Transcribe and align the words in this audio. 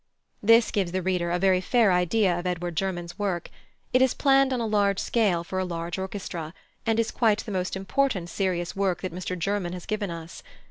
This 0.41 0.71
gives 0.71 0.93
the 0.93 1.03
reader 1.03 1.29
a 1.29 1.37
very 1.37 1.61
fair 1.61 1.91
idea 1.91 2.39
of 2.39 2.47
Edward 2.47 2.75
German's 2.75 3.19
work. 3.19 3.51
It 3.93 4.01
is 4.01 4.15
planned 4.15 4.51
on 4.51 4.59
a 4.59 4.65
large 4.65 4.97
scale 4.97 5.43
for 5.43 5.59
a 5.59 5.63
large 5.63 5.99
orchestra, 5.99 6.55
and 6.87 6.99
is 6.99 7.11
quite 7.11 7.41
the 7.45 7.51
most 7.51 7.75
important 7.75 8.27
serious 8.27 8.75
work 8.75 9.01
that 9.01 9.13
Mr 9.13 9.37
German 9.37 9.73
has 9.73 9.85
given 9.85 10.09
us. 10.09 10.41